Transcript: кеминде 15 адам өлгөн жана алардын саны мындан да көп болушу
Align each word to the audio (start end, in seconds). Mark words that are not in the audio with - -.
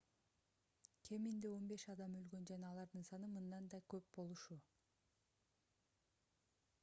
кеминде 1.07 1.49
15 1.55 1.85
адам 1.93 2.15
өлгөн 2.21 2.47
жана 2.51 2.71
алардын 2.73 3.05
саны 3.09 3.29
мындан 3.35 3.67
да 3.73 3.81
көп 3.95 4.09
болушу 4.19 4.57